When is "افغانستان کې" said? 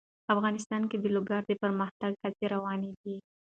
0.33-0.97